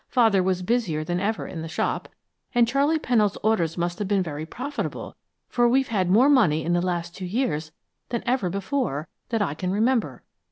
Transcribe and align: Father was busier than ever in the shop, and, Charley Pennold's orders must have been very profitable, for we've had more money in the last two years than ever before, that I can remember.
Father 0.07 0.41
was 0.41 0.63
busier 0.63 1.03
than 1.03 1.19
ever 1.19 1.45
in 1.45 1.61
the 1.61 1.67
shop, 1.67 2.09
and, 2.55 2.67
Charley 2.67 2.97
Pennold's 2.97 3.37
orders 3.43 3.77
must 3.77 3.99
have 3.99 4.07
been 4.07 4.23
very 4.23 4.47
profitable, 4.47 5.15
for 5.47 5.69
we've 5.69 5.89
had 5.89 6.09
more 6.09 6.27
money 6.27 6.63
in 6.65 6.73
the 6.73 6.81
last 6.81 7.15
two 7.15 7.23
years 7.27 7.71
than 8.09 8.23
ever 8.25 8.49
before, 8.49 9.07
that 9.29 9.43
I 9.43 9.53
can 9.53 9.69
remember. 9.71 10.23